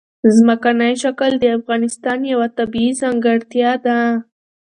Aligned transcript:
ځمکنی 0.35 0.93
شکل 1.03 1.31
د 1.39 1.45
افغانستان 1.57 2.19
یوه 2.33 2.47
طبیعي 2.57 2.91
ځانګړتیا 3.01 3.71
ده. 3.85 3.97